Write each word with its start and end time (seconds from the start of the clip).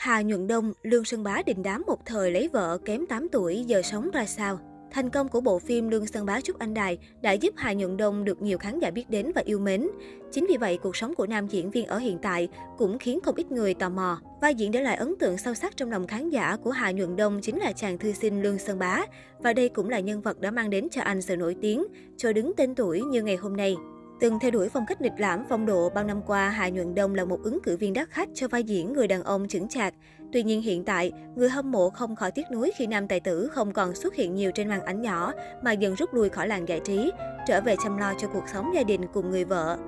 Hà 0.00 0.22
Nhuận 0.22 0.46
Đông, 0.46 0.72
Lương 0.82 1.04
Sơn 1.04 1.22
Bá 1.22 1.42
đình 1.46 1.62
đám 1.62 1.82
một 1.86 2.06
thời 2.06 2.30
lấy 2.30 2.48
vợ 2.48 2.78
kém 2.84 3.06
8 3.06 3.28
tuổi 3.32 3.64
giờ 3.66 3.82
sống 3.82 4.10
ra 4.10 4.26
sao? 4.26 4.58
Thành 4.90 5.10
công 5.10 5.28
của 5.28 5.40
bộ 5.40 5.58
phim 5.58 5.88
Lương 5.88 6.06
Sơn 6.06 6.26
Bá 6.26 6.40
Trúc 6.40 6.58
Anh 6.58 6.74
Đài 6.74 6.98
đã 7.22 7.32
giúp 7.32 7.54
Hà 7.56 7.72
Nhuận 7.72 7.96
Đông 7.96 8.24
được 8.24 8.42
nhiều 8.42 8.58
khán 8.58 8.78
giả 8.78 8.90
biết 8.90 9.10
đến 9.10 9.32
và 9.34 9.42
yêu 9.44 9.58
mến. 9.58 9.88
Chính 10.32 10.46
vì 10.48 10.56
vậy, 10.56 10.78
cuộc 10.82 10.96
sống 10.96 11.14
của 11.14 11.26
nam 11.26 11.46
diễn 11.46 11.70
viên 11.70 11.86
ở 11.86 11.98
hiện 11.98 12.18
tại 12.22 12.48
cũng 12.78 12.98
khiến 12.98 13.20
không 13.20 13.34
ít 13.34 13.52
người 13.52 13.74
tò 13.74 13.88
mò. 13.88 14.20
Vai 14.40 14.54
diễn 14.54 14.72
để 14.72 14.80
lại 14.80 14.96
ấn 14.96 15.14
tượng 15.18 15.38
sâu 15.38 15.54
sắc 15.54 15.76
trong 15.76 15.90
lòng 15.90 16.06
khán 16.06 16.30
giả 16.30 16.56
của 16.56 16.70
Hà 16.70 16.90
Nhuận 16.90 17.16
Đông 17.16 17.40
chính 17.42 17.58
là 17.58 17.72
chàng 17.72 17.98
thư 17.98 18.12
sinh 18.12 18.42
Lương 18.42 18.58
Sơn 18.58 18.78
Bá. 18.78 19.02
Và 19.38 19.52
đây 19.52 19.68
cũng 19.68 19.88
là 19.88 20.00
nhân 20.00 20.20
vật 20.20 20.40
đã 20.40 20.50
mang 20.50 20.70
đến 20.70 20.88
cho 20.90 21.02
anh 21.02 21.22
sự 21.22 21.36
nổi 21.36 21.56
tiếng, 21.60 21.84
cho 22.16 22.32
đứng 22.32 22.52
tên 22.56 22.74
tuổi 22.74 23.02
như 23.02 23.22
ngày 23.22 23.36
hôm 23.36 23.56
nay. 23.56 23.76
Từng 24.20 24.38
theo 24.38 24.50
đuổi 24.50 24.68
phong 24.68 24.86
cách 24.86 25.02
lịch 25.02 25.12
lãm 25.18 25.44
phong 25.48 25.66
độ 25.66 25.90
bao 25.90 26.04
năm 26.04 26.22
qua, 26.26 26.48
Hà 26.48 26.68
Nhuận 26.68 26.94
Đông 26.94 27.14
là 27.14 27.24
một 27.24 27.38
ứng 27.42 27.58
cử 27.62 27.76
viên 27.76 27.92
đắt 27.92 28.10
khách 28.10 28.28
cho 28.34 28.48
vai 28.48 28.64
diễn 28.64 28.92
người 28.92 29.08
đàn 29.08 29.22
ông 29.22 29.48
chững 29.48 29.68
chạc. 29.68 29.94
Tuy 30.32 30.42
nhiên 30.42 30.62
hiện 30.62 30.84
tại, 30.84 31.12
người 31.36 31.48
hâm 31.48 31.70
mộ 31.70 31.90
không 31.90 32.16
khỏi 32.16 32.30
tiếc 32.30 32.42
nuối 32.52 32.72
khi 32.76 32.86
nam 32.86 33.08
tài 33.08 33.20
tử 33.20 33.48
không 33.52 33.72
còn 33.72 33.94
xuất 33.94 34.14
hiện 34.14 34.34
nhiều 34.34 34.50
trên 34.54 34.68
màn 34.68 34.82
ảnh 34.82 35.02
nhỏ 35.02 35.32
mà 35.62 35.72
dần 35.72 35.94
rút 35.94 36.14
lui 36.14 36.28
khỏi 36.28 36.48
làng 36.48 36.68
giải 36.68 36.80
trí, 36.84 37.10
trở 37.46 37.60
về 37.60 37.76
chăm 37.84 37.98
lo 37.98 38.14
cho 38.18 38.28
cuộc 38.28 38.44
sống 38.52 38.70
gia 38.74 38.82
đình 38.82 39.00
cùng 39.12 39.30
người 39.30 39.44
vợ. 39.44 39.78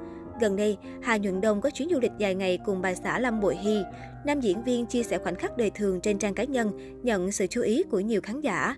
Gần 0.40 0.56
đây, 0.56 0.76
Hà 1.02 1.16
Nhuận 1.16 1.40
Đông 1.40 1.60
có 1.60 1.70
chuyến 1.70 1.88
du 1.90 2.01
lịch 2.01 2.12
dài 2.18 2.34
ngày 2.34 2.59
cùng 2.64 2.82
bà 2.82 2.95
xã 2.95 3.18
Lâm 3.18 3.40
Bội 3.40 3.56
Hy. 3.56 3.82
Nam 4.24 4.40
diễn 4.40 4.64
viên 4.64 4.87
chia 4.87 5.02
sẻ 5.02 5.18
khoảnh 5.18 5.37
khắc 5.37 5.56
đời 5.56 5.70
thường 5.70 6.01
trên 6.01 6.18
trang 6.18 6.34
cá 6.34 6.45
nhân, 6.45 7.01
nhận 7.02 7.32
sự 7.32 7.46
chú 7.46 7.62
ý 7.62 7.82
của 7.90 8.01
nhiều 8.01 8.20
khán 8.20 8.40
giả. 8.40 8.76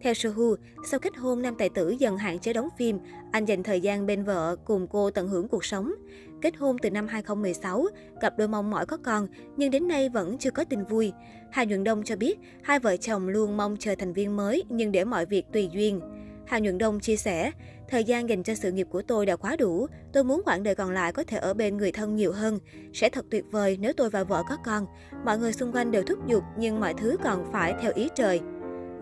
Theo 0.00 0.14
Sohu, 0.14 0.54
sau 0.90 1.00
kết 1.00 1.16
hôn, 1.16 1.42
nam 1.42 1.54
tài 1.54 1.68
tử 1.68 1.90
dần 1.98 2.16
hạn 2.16 2.38
chế 2.38 2.52
đóng 2.52 2.68
phim. 2.78 2.98
Anh 3.32 3.44
dành 3.44 3.62
thời 3.62 3.80
gian 3.80 4.06
bên 4.06 4.24
vợ, 4.24 4.56
cùng 4.64 4.86
cô 4.86 5.10
tận 5.10 5.28
hưởng 5.28 5.48
cuộc 5.48 5.64
sống. 5.64 5.94
Kết 6.42 6.56
hôn 6.56 6.76
từ 6.82 6.90
năm 6.90 7.06
2016, 7.06 7.86
cặp 8.20 8.38
đôi 8.38 8.48
mong 8.48 8.70
mỏi 8.70 8.86
có 8.86 8.96
con, 8.96 9.28
nhưng 9.56 9.70
đến 9.70 9.88
nay 9.88 10.08
vẫn 10.08 10.38
chưa 10.38 10.50
có 10.50 10.64
tin 10.64 10.84
vui. 10.84 11.12
Hà 11.50 11.64
Nhuận 11.64 11.84
Đông 11.84 12.02
cho 12.04 12.16
biết, 12.16 12.38
hai 12.62 12.78
vợ 12.78 12.96
chồng 12.96 13.28
luôn 13.28 13.56
mong 13.56 13.76
chờ 13.80 13.94
thành 13.98 14.12
viên 14.12 14.36
mới, 14.36 14.64
nhưng 14.68 14.92
để 14.92 15.04
mọi 15.04 15.26
việc 15.26 15.44
tùy 15.52 15.68
duyên. 15.72 16.00
Hà 16.46 16.58
Nhuận 16.58 16.78
Đông 16.78 17.00
chia 17.00 17.16
sẻ, 17.16 17.50
thời 17.88 18.04
gian 18.04 18.28
dành 18.28 18.42
cho 18.42 18.54
sự 18.54 18.72
nghiệp 18.72 18.86
của 18.90 19.02
tôi 19.02 19.26
đã 19.26 19.36
quá 19.36 19.56
đủ. 19.56 19.86
Tôi 20.12 20.24
muốn 20.24 20.42
quãng 20.44 20.62
đời 20.62 20.74
còn 20.74 20.90
lại 20.90 21.12
có 21.12 21.24
thể 21.26 21.38
ở 21.38 21.54
bên 21.54 21.76
người 21.76 21.92
thân 21.92 22.16
nhiều 22.16 22.32
hơn. 22.32 22.58
Sẽ 22.92 23.08
thật 23.08 23.24
tuyệt 23.30 23.44
vời 23.50 23.78
nếu 23.80 23.92
tôi 23.92 24.10
và 24.10 24.24
vợ 24.24 24.42
có 24.48 24.56
con. 24.64 24.86
Mọi 25.24 25.38
người 25.38 25.52
xung 25.52 25.72
quanh 25.72 25.90
đều 25.90 26.02
thúc 26.02 26.18
giục, 26.26 26.42
nhưng 26.58 26.80
mọi 26.80 26.94
thứ 26.94 27.16
còn 27.24 27.52
phải 27.52 27.74
theo 27.82 27.92
ý 27.94 28.08
trời. 28.14 28.40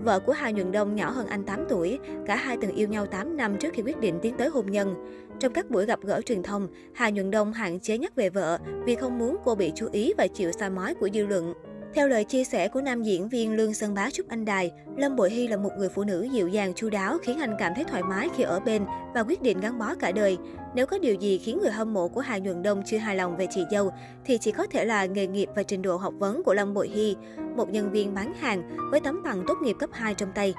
Vợ 0.03 0.21
của 0.21 0.33
Hà 0.33 0.51
Nhuận 0.51 0.73
Đông 0.73 0.95
nhỏ 0.95 1.11
hơn 1.11 1.27
anh 1.27 1.45
8 1.45 1.65
tuổi, 1.69 1.99
cả 2.27 2.37
hai 2.37 2.57
từng 2.61 2.75
yêu 2.75 2.89
nhau 2.89 3.07
8 3.07 3.37
năm 3.37 3.57
trước 3.57 3.69
khi 3.75 3.83
quyết 3.83 4.01
định 4.01 4.19
tiến 4.23 4.35
tới 4.37 4.49
hôn 4.49 4.71
nhân. 4.71 4.95
Trong 5.41 5.53
các 5.53 5.71
buổi 5.71 5.87
gặp 5.87 6.01
gỡ 6.03 6.21
truyền 6.21 6.43
thông, 6.43 6.69
Hà 6.95 7.11
Nhuận 7.11 7.31
Đông 7.31 7.53
hạn 7.53 7.81
chế 7.81 7.99
nhắc 7.99 8.17
về 8.17 8.31
vợ 8.31 8.59
vì 8.85 8.95
không 8.95 9.19
muốn 9.19 9.37
cô 9.45 9.55
bị 9.55 9.73
chú 9.75 9.89
ý 9.93 10.13
và 10.19 10.27
chịu 10.27 10.53
xa 10.53 10.69
mói 10.69 10.95
của 10.95 11.09
dư 11.15 11.27
luận. 11.27 11.55
Theo 11.95 12.09
lời 12.09 12.25
chia 12.25 12.45
sẻ 12.45 12.69
của 12.69 12.81
nam 12.81 13.03
diễn 13.03 13.29
viên 13.29 13.57
Lương 13.57 13.75
Sơn 13.75 13.95
Bá 13.95 14.11
Trúc 14.11 14.29
Anh 14.29 14.45
Đài, 14.45 14.73
Lâm 14.97 15.17
Bội 15.17 15.31
Hy 15.31 15.49
là 15.49 15.57
một 15.57 15.71
người 15.79 15.89
phụ 15.89 16.05
nữ 16.05 16.29
dịu 16.33 16.49
dàng 16.49 16.75
chu 16.75 16.91
đáo 16.91 17.19
khiến 17.23 17.39
anh 17.39 17.57
cảm 17.59 17.73
thấy 17.75 17.85
thoải 17.85 18.03
mái 18.03 18.29
khi 18.37 18.43
ở 18.43 18.61
bên 18.61 18.85
và 19.15 19.23
quyết 19.23 19.43
định 19.43 19.61
gắn 19.61 19.79
bó 19.79 19.95
cả 19.95 20.13
đời. 20.13 20.39
Nếu 20.75 20.87
có 20.87 20.99
điều 20.99 21.15
gì 21.15 21.39
khiến 21.39 21.59
người 21.63 21.71
hâm 21.71 21.95
mộ 21.95 22.09
của 22.09 22.21
Hà 22.21 22.39
Nhuận 22.39 22.63
Đông 22.63 22.83
chưa 22.87 22.99
hài 22.99 23.17
lòng 23.17 23.37
về 23.37 23.47
chị 23.51 23.65
dâu, 23.71 23.91
thì 24.25 24.39
chỉ 24.39 24.53
có 24.53 24.67
thể 24.67 24.85
là 24.85 25.05
nghề 25.05 25.27
nghiệp 25.27 25.49
và 25.57 25.63
trình 25.63 25.83
độ 25.83 25.97
học 25.97 26.15
vấn 26.19 26.43
của 26.43 26.55
Lâm 26.55 26.75
Bội 26.75 26.89
Hy, 26.89 27.17
một 27.57 27.71
nhân 27.71 27.91
viên 27.91 28.15
bán 28.15 28.35
hàng 28.35 28.77
với 28.91 29.01
tấm 29.01 29.23
bằng 29.23 29.45
tốt 29.47 29.55
nghiệp 29.63 29.77
cấp 29.79 29.91
2 29.93 30.15
trong 30.15 30.33
tay. 30.35 30.55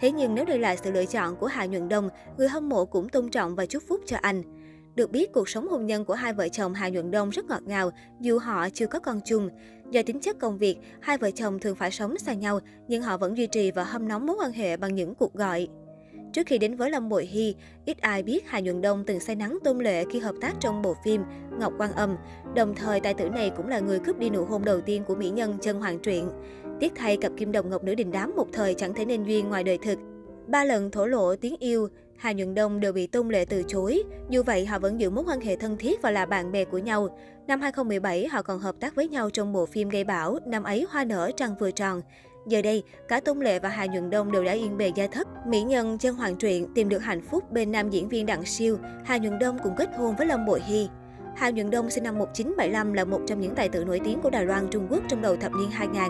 Thế 0.00 0.10
nhưng 0.10 0.34
nếu 0.34 0.44
đây 0.44 0.58
là 0.58 0.76
sự 0.76 0.92
lựa 0.92 1.04
chọn 1.04 1.36
của 1.36 1.46
Hà 1.46 1.66
Nhuận 1.66 1.88
Đông, 1.88 2.08
người 2.38 2.48
hâm 2.48 2.68
mộ 2.68 2.84
cũng 2.84 3.08
tôn 3.08 3.30
trọng 3.30 3.54
và 3.54 3.66
chúc 3.66 3.82
phúc 3.88 4.00
cho 4.06 4.16
anh. 4.20 4.42
Được 4.94 5.10
biết, 5.10 5.32
cuộc 5.32 5.48
sống 5.48 5.68
hôn 5.68 5.86
nhân 5.86 6.04
của 6.04 6.14
hai 6.14 6.32
vợ 6.32 6.48
chồng 6.48 6.74
Hà 6.74 6.88
Nhuận 6.88 7.10
Đông 7.10 7.30
rất 7.30 7.44
ngọt 7.44 7.62
ngào, 7.62 7.90
dù 8.20 8.38
họ 8.38 8.68
chưa 8.70 8.86
có 8.86 8.98
con 8.98 9.20
chung. 9.24 9.48
Do 9.90 10.02
tính 10.06 10.20
chất 10.20 10.38
công 10.38 10.58
việc, 10.58 10.76
hai 11.00 11.18
vợ 11.18 11.30
chồng 11.30 11.58
thường 11.58 11.76
phải 11.76 11.90
sống 11.90 12.18
xa 12.18 12.34
nhau, 12.34 12.60
nhưng 12.88 13.02
họ 13.02 13.16
vẫn 13.16 13.36
duy 13.36 13.46
trì 13.46 13.70
và 13.70 13.84
hâm 13.84 14.08
nóng 14.08 14.26
mối 14.26 14.36
quan 14.40 14.52
hệ 14.52 14.76
bằng 14.76 14.94
những 14.94 15.14
cuộc 15.14 15.34
gọi. 15.34 15.68
Trước 16.32 16.46
khi 16.46 16.58
đến 16.58 16.76
với 16.76 16.90
Lâm 16.90 17.08
Bội 17.08 17.26
Hy, 17.26 17.54
ít 17.84 17.98
ai 17.98 18.22
biết 18.22 18.46
Hà 18.46 18.60
Nhuận 18.60 18.80
Đông 18.80 19.04
từng 19.06 19.20
say 19.20 19.36
nắng 19.36 19.58
tôn 19.64 19.78
lệ 19.78 20.04
khi 20.10 20.18
hợp 20.18 20.34
tác 20.40 20.52
trong 20.60 20.82
bộ 20.82 20.94
phim 21.04 21.22
Ngọc 21.60 21.72
Quan 21.78 21.92
Âm. 21.92 22.16
Đồng 22.54 22.74
thời, 22.74 23.00
tài 23.00 23.14
tử 23.14 23.28
này 23.28 23.50
cũng 23.56 23.68
là 23.68 23.80
người 23.80 23.98
cướp 23.98 24.18
đi 24.18 24.30
nụ 24.30 24.44
hôn 24.44 24.64
đầu 24.64 24.80
tiên 24.80 25.02
của 25.06 25.14
mỹ 25.14 25.30
nhân 25.30 25.58
Trân 25.58 25.76
Hoàng 25.76 25.98
Truyện. 25.98 26.30
Tiếc 26.80 26.92
thay 26.96 27.16
cặp 27.16 27.32
kim 27.36 27.52
đồng 27.52 27.70
ngọc 27.70 27.84
nữ 27.84 27.94
đình 27.94 28.10
đám 28.10 28.32
một 28.36 28.46
thời 28.52 28.74
chẳng 28.74 28.94
thể 28.94 29.04
nên 29.04 29.24
duyên 29.24 29.48
ngoài 29.48 29.64
đời 29.64 29.78
thực. 29.78 29.98
Ba 30.46 30.64
lần 30.64 30.90
thổ 30.90 31.06
lộ 31.06 31.36
tiếng 31.36 31.56
yêu, 31.58 31.88
Hà 32.18 32.32
Nhuận 32.32 32.54
Đông 32.54 32.80
đều 32.80 32.92
bị 32.92 33.06
Tôn 33.06 33.28
Lệ 33.28 33.44
từ 33.44 33.62
chối. 33.68 34.02
Dù 34.30 34.42
vậy, 34.42 34.66
họ 34.66 34.78
vẫn 34.78 35.00
giữ 35.00 35.10
mối 35.10 35.24
quan 35.28 35.40
hệ 35.40 35.56
thân 35.56 35.76
thiết 35.76 36.02
và 36.02 36.10
là 36.10 36.26
bạn 36.26 36.52
bè 36.52 36.64
của 36.64 36.78
nhau. 36.78 37.18
Năm 37.46 37.60
2017, 37.60 38.26
họ 38.26 38.42
còn 38.42 38.58
hợp 38.58 38.74
tác 38.80 38.94
với 38.94 39.08
nhau 39.08 39.30
trong 39.30 39.52
bộ 39.52 39.66
phim 39.66 39.88
gây 39.88 40.04
bão 40.04 40.38
Năm 40.46 40.62
ấy 40.62 40.86
hoa 40.90 41.04
nở 41.04 41.30
trăng 41.36 41.54
vừa 41.60 41.70
tròn. 41.70 42.02
Giờ 42.46 42.62
đây, 42.62 42.82
cả 43.08 43.20
Tôn 43.20 43.40
Lệ 43.40 43.58
và 43.58 43.68
Hà 43.68 43.86
Nhuận 43.86 44.10
Đông 44.10 44.32
đều 44.32 44.44
đã 44.44 44.52
yên 44.52 44.76
bề 44.76 44.92
gia 44.94 45.06
thất. 45.06 45.28
Mỹ 45.46 45.62
nhân 45.62 45.98
chân 45.98 46.14
hoàng 46.14 46.36
truyện 46.36 46.66
tìm 46.74 46.88
được 46.88 46.98
hạnh 46.98 47.22
phúc 47.22 47.52
bên 47.52 47.72
nam 47.72 47.90
diễn 47.90 48.08
viên 48.08 48.26
Đặng 48.26 48.44
Siêu. 48.44 48.78
Hà 49.04 49.18
Nhuận 49.18 49.38
Đông 49.38 49.58
cũng 49.62 49.74
kết 49.76 49.90
hôn 49.96 50.16
với 50.16 50.26
Lâm 50.26 50.46
Bội 50.46 50.60
Hy. 50.60 50.88
Hà 51.36 51.50
Nhuận 51.50 51.70
Đông 51.70 51.90
sinh 51.90 52.04
năm 52.04 52.18
1975 52.18 52.92
là 52.92 53.04
một 53.04 53.20
trong 53.26 53.40
những 53.40 53.54
tài 53.54 53.68
tử 53.68 53.84
nổi 53.84 54.00
tiếng 54.04 54.20
của 54.20 54.30
Đài 54.30 54.44
Loan 54.44 54.68
Trung 54.70 54.86
Quốc 54.90 55.02
trong 55.08 55.22
đầu 55.22 55.36
thập 55.36 55.52
niên 55.52 55.70
2000. 55.70 56.02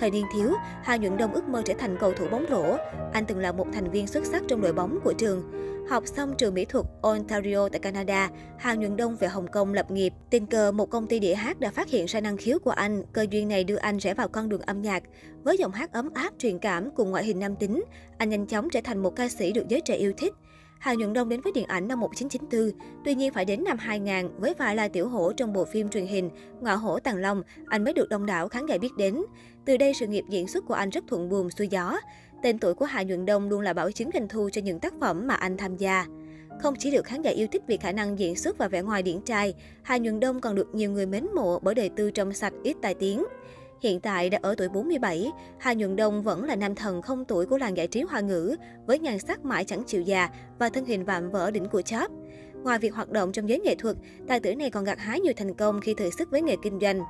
Thời 0.00 0.10
niên 0.10 0.24
thiếu, 0.34 0.52
Hà 0.82 0.96
Nhuận 0.96 1.16
Đông 1.16 1.32
ước 1.32 1.48
mơ 1.48 1.62
trở 1.64 1.74
thành 1.78 1.96
cầu 2.00 2.12
thủ 2.12 2.26
bóng 2.30 2.46
rổ. 2.50 2.76
Anh 3.12 3.26
từng 3.26 3.38
là 3.38 3.52
một 3.52 3.66
thành 3.72 3.90
viên 3.90 4.06
xuất 4.06 4.24
sắc 4.26 4.42
trong 4.48 4.60
đội 4.60 4.72
bóng 4.72 4.98
của 5.04 5.12
trường. 5.12 5.42
Học 5.88 6.06
xong 6.06 6.34
trường 6.38 6.54
mỹ 6.54 6.64
thuật 6.64 6.84
Ontario 7.02 7.68
tại 7.68 7.80
Canada, 7.80 8.30
Hà 8.58 8.74
Nhuận 8.74 8.96
Đông 8.96 9.16
về 9.16 9.28
Hồng 9.28 9.46
Kông 9.46 9.74
lập 9.74 9.90
nghiệp. 9.90 10.12
Tình 10.30 10.46
cờ 10.46 10.72
một 10.72 10.90
công 10.90 11.06
ty 11.06 11.18
đĩa 11.18 11.34
hát 11.34 11.60
đã 11.60 11.70
phát 11.70 11.88
hiện 11.88 12.06
ra 12.06 12.20
năng 12.20 12.36
khiếu 12.36 12.58
của 12.58 12.70
anh, 12.70 13.02
cơ 13.12 13.26
duyên 13.30 13.48
này 13.48 13.64
đưa 13.64 13.76
anh 13.76 13.98
rẽ 13.98 14.14
vào 14.14 14.28
con 14.28 14.48
đường 14.48 14.60
âm 14.60 14.82
nhạc. 14.82 15.02
Với 15.42 15.56
giọng 15.58 15.72
hát 15.72 15.92
ấm 15.92 16.10
áp, 16.14 16.32
truyền 16.38 16.58
cảm 16.58 16.90
cùng 16.90 17.10
ngoại 17.10 17.24
hình 17.24 17.38
nam 17.38 17.56
tính, 17.56 17.84
anh 18.18 18.28
nhanh 18.28 18.46
chóng 18.46 18.70
trở 18.70 18.80
thành 18.84 19.02
một 19.02 19.16
ca 19.16 19.28
sĩ 19.28 19.52
được 19.52 19.68
giới 19.68 19.80
trẻ 19.80 19.94
yêu 19.94 20.12
thích. 20.16 20.34
Hà 20.78 20.94
Nhuận 20.94 21.12
Đông 21.12 21.28
đến 21.28 21.40
với 21.40 21.52
điện 21.52 21.64
ảnh 21.68 21.88
năm 21.88 22.00
1994, 22.00 22.80
tuy 23.04 23.14
nhiên 23.14 23.32
phải 23.32 23.44
đến 23.44 23.64
năm 23.64 23.78
2000 23.78 24.28
với 24.38 24.54
vai 24.54 24.76
La 24.76 24.88
tiểu 24.88 25.08
hổ 25.08 25.32
trong 25.32 25.52
bộ 25.52 25.64
phim 25.64 25.88
truyền 25.88 26.06
hình 26.06 26.30
Ngọa 26.60 26.74
hổ 26.74 26.98
Tàng 26.98 27.16
Long, 27.16 27.42
anh 27.66 27.84
mới 27.84 27.94
được 27.94 28.08
đông 28.08 28.26
đảo 28.26 28.48
khán 28.48 28.66
giả 28.66 28.78
biết 28.78 28.92
đến. 28.98 29.22
Từ 29.64 29.76
đây 29.76 29.94
sự 29.94 30.06
nghiệp 30.06 30.24
diễn 30.28 30.48
xuất 30.48 30.66
của 30.66 30.74
anh 30.74 30.90
rất 30.90 31.04
thuận 31.08 31.28
buồm 31.28 31.48
xuôi 31.50 31.68
gió. 31.68 31.98
Tên 32.42 32.58
tuổi 32.58 32.74
của 32.74 32.84
Hà 32.84 33.02
Nhuận 33.02 33.26
Đông 33.26 33.48
luôn 33.48 33.60
là 33.60 33.72
bảo 33.72 33.90
chứng 33.90 34.10
doanh 34.14 34.28
thu 34.28 34.50
cho 34.52 34.60
những 34.60 34.80
tác 34.80 34.94
phẩm 35.00 35.26
mà 35.26 35.34
anh 35.34 35.56
tham 35.56 35.76
gia. 35.76 36.06
Không 36.60 36.74
chỉ 36.78 36.90
được 36.90 37.04
khán 37.04 37.22
giả 37.22 37.30
yêu 37.30 37.46
thích 37.52 37.62
vì 37.66 37.76
khả 37.76 37.92
năng 37.92 38.18
diễn 38.18 38.36
xuất 38.36 38.58
và 38.58 38.68
vẻ 38.68 38.82
ngoài 38.82 39.02
điển 39.02 39.20
trai, 39.20 39.54
Hà 39.82 39.98
Nhuận 39.98 40.20
Đông 40.20 40.40
còn 40.40 40.54
được 40.54 40.74
nhiều 40.74 40.90
người 40.90 41.06
mến 41.06 41.26
mộ 41.34 41.58
bởi 41.58 41.74
đời 41.74 41.88
tư 41.88 42.10
trong 42.10 42.32
sạch 42.32 42.52
ít 42.62 42.76
tai 42.82 42.94
tiếng. 42.94 43.24
Hiện 43.84 44.00
tại 44.00 44.30
đã 44.30 44.38
ở 44.42 44.54
tuổi 44.58 44.68
47, 44.68 45.32
Hà 45.58 45.74
Nhuận 45.74 45.96
Đông 45.96 46.22
vẫn 46.22 46.44
là 46.44 46.56
nam 46.56 46.74
thần 46.74 47.02
không 47.02 47.24
tuổi 47.24 47.46
của 47.46 47.58
làng 47.58 47.76
giải 47.76 47.86
trí 47.86 48.02
hoa 48.02 48.20
ngữ, 48.20 48.56
với 48.86 48.98
nhan 48.98 49.18
sắc 49.18 49.44
mãi 49.44 49.64
chẳng 49.64 49.82
chịu 49.86 50.02
già 50.02 50.28
và 50.58 50.68
thân 50.68 50.84
hình 50.84 51.04
vạm 51.04 51.30
vỡ 51.30 51.50
đỉnh 51.50 51.68
của 51.68 51.82
chóp. 51.82 52.10
Ngoài 52.62 52.78
việc 52.78 52.94
hoạt 52.94 53.10
động 53.10 53.32
trong 53.32 53.48
giới 53.48 53.60
nghệ 53.60 53.74
thuật, 53.74 53.96
tài 54.28 54.40
tử 54.40 54.54
này 54.54 54.70
còn 54.70 54.84
gặt 54.84 54.98
hái 54.98 55.20
nhiều 55.20 55.32
thành 55.36 55.54
công 55.54 55.80
khi 55.80 55.94
thử 55.94 56.10
sức 56.18 56.30
với 56.30 56.42
nghề 56.42 56.56
kinh 56.62 56.80
doanh. 56.80 57.00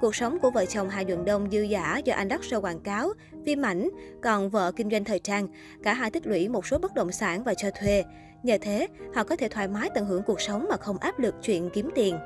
Cuộc 0.00 0.14
sống 0.14 0.38
của 0.42 0.50
vợ 0.50 0.66
chồng 0.66 0.88
Hà 0.88 1.02
Nhuận 1.02 1.24
Đông 1.24 1.50
dư 1.50 1.62
giả 1.62 2.00
do 2.04 2.14
anh 2.14 2.28
đắt 2.28 2.40
show 2.40 2.60
quảng 2.60 2.80
cáo, 2.80 3.12
phim 3.46 3.62
ảnh, 3.62 3.88
còn 4.22 4.50
vợ 4.50 4.72
kinh 4.76 4.90
doanh 4.90 5.04
thời 5.04 5.18
trang. 5.18 5.48
Cả 5.82 5.94
hai 5.94 6.10
tích 6.10 6.26
lũy 6.26 6.48
một 6.48 6.66
số 6.66 6.78
bất 6.78 6.94
động 6.94 7.12
sản 7.12 7.44
và 7.44 7.54
cho 7.54 7.70
thuê. 7.80 8.04
Nhờ 8.42 8.58
thế, 8.60 8.86
họ 9.14 9.24
có 9.24 9.36
thể 9.36 9.48
thoải 9.48 9.68
mái 9.68 9.90
tận 9.94 10.06
hưởng 10.06 10.22
cuộc 10.22 10.40
sống 10.40 10.66
mà 10.70 10.76
không 10.76 10.98
áp 10.98 11.18
lực 11.18 11.34
chuyện 11.42 11.70
kiếm 11.72 11.90
tiền. 11.94 12.16